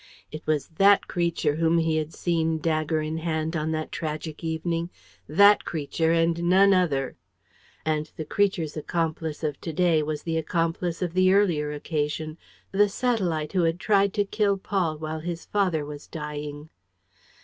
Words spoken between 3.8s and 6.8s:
tragic evening, that creature and none